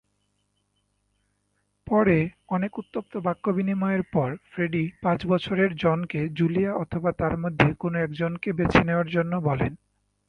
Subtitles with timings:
[1.87, 2.17] পরে
[2.47, 8.49] অনেক উত্তপ্ত বাক্য বিনিময়ের পর ফ্রেডি পাঁচ বছরের জনকে জুলিয়া অথবা তার মধ্যে কোন একজনকে
[8.53, 9.71] বেছে নেয়ার জন্য বলেন।